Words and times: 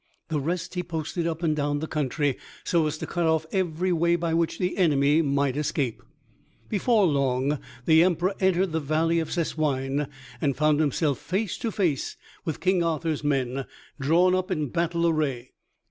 The 0.29 0.39
rest 0.39 0.73
he 0.73 0.81
posted 0.81 1.27
up 1.27 1.43
and 1.43 1.55
down 1.55 1.77
the 1.77 1.85
country, 1.85 2.35
so 2.63 2.87
as 2.87 2.97
to 2.97 3.05
cut 3.05 3.27
off 3.27 3.45
every 3.51 3.93
way 3.93 4.15
by 4.15 4.33
which 4.33 4.57
the 4.57 4.75
enemy 4.77 5.21
might 5.21 5.55
escape. 5.55 6.01
Before 6.69 7.05
long 7.05 7.59
the 7.85 8.01
Emperor 8.03 8.33
entered 8.39 8.71
the 8.71 8.79
valley 8.79 9.19
of 9.19 9.31
Sessoigne, 9.31 10.07
and 10.41 10.57
found 10.57 10.79
himself 10.79 11.19
face 11.19 11.55
to 11.59 11.71
face 11.71 12.17
with 12.45 12.61
King 12.61 12.81
Arthur's 12.83 13.23
men, 13.23 13.65
drawn 13.99 14.33
up 14.33 14.49
in 14.49 14.69
battle 14.69 15.07
array. 15.07 15.51